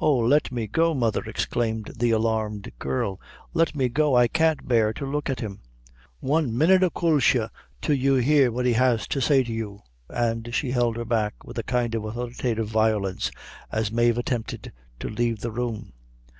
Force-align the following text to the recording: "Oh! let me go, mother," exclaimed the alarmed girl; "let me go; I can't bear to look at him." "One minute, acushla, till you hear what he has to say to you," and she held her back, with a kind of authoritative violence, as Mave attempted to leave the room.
"Oh! 0.00 0.16
let 0.18 0.50
me 0.50 0.66
go, 0.66 0.92
mother," 0.92 1.22
exclaimed 1.24 1.92
the 1.96 2.10
alarmed 2.10 2.72
girl; 2.80 3.20
"let 3.54 3.76
me 3.76 3.88
go; 3.88 4.16
I 4.16 4.26
can't 4.26 4.66
bear 4.66 4.92
to 4.94 5.06
look 5.06 5.30
at 5.30 5.38
him." 5.38 5.60
"One 6.18 6.58
minute, 6.58 6.82
acushla, 6.82 7.48
till 7.80 7.94
you 7.94 8.14
hear 8.16 8.50
what 8.50 8.66
he 8.66 8.72
has 8.72 9.06
to 9.06 9.20
say 9.20 9.44
to 9.44 9.52
you," 9.52 9.82
and 10.08 10.52
she 10.52 10.72
held 10.72 10.96
her 10.96 11.04
back, 11.04 11.44
with 11.44 11.58
a 11.58 11.62
kind 11.62 11.94
of 11.94 12.04
authoritative 12.04 12.66
violence, 12.66 13.30
as 13.70 13.92
Mave 13.92 14.18
attempted 14.18 14.72
to 14.98 15.08
leave 15.08 15.42
the 15.42 15.52
room. 15.52 15.92